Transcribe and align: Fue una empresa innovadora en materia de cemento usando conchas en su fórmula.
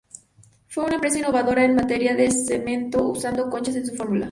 Fue 0.67 0.83
una 0.83 0.95
empresa 0.95 1.19
innovadora 1.19 1.63
en 1.63 1.75
materia 1.75 2.15
de 2.15 2.31
cemento 2.31 3.07
usando 3.09 3.51
conchas 3.51 3.75
en 3.75 3.85
su 3.85 3.93
fórmula. 3.95 4.19